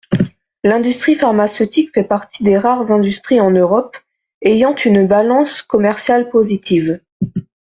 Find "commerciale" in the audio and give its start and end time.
5.61-6.31